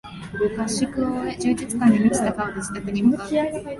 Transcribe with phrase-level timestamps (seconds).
[0.57, 3.29] 合宿を終え充実感に満ちた顔で自宅に向かう